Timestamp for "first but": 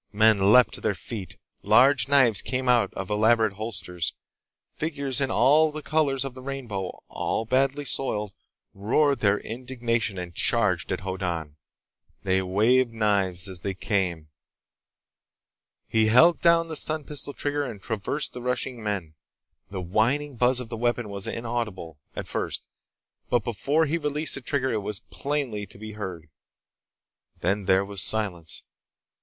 22.27-23.43